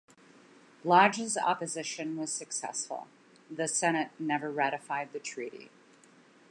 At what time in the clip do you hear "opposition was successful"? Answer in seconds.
1.37-3.05